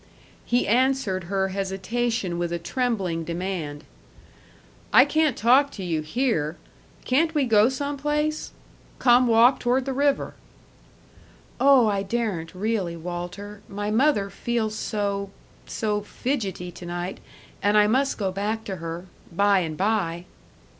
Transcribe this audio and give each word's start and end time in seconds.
He 0.43 0.67
answered 0.67 1.25
her 1.25 1.49
hesitation 1.49 2.39
with 2.39 2.51
a 2.51 2.57
trembling 2.57 3.23
demand. 3.23 3.83
"I 4.91 5.05
can't 5.05 5.37
talk 5.37 5.69
to 5.73 5.83
you 5.83 6.01
here! 6.01 6.57
Can't 7.05 7.35
we 7.35 7.45
go 7.45 7.69
some 7.69 7.97
place 7.97 8.51
Come 8.97 9.27
walk 9.27 9.59
toward 9.59 9.85
the 9.85 9.93
river." 9.93 10.33
"Oh, 11.59 11.85
I 11.87 12.01
daren't 12.01 12.55
really, 12.55 12.95
Walter. 12.97 13.61
My 13.69 13.91
mother 13.91 14.31
feels 14.31 14.73
so 14.73 15.29
so 15.67 16.01
fidgety 16.01 16.71
to 16.71 16.85
night 16.87 17.19
and 17.61 17.77
I 17.77 17.85
must 17.85 18.17
go 18.17 18.31
back 18.31 18.63
to 18.63 18.77
her.... 18.77 19.05
By 19.31 19.59
and 19.59 19.77
by." 19.77 20.25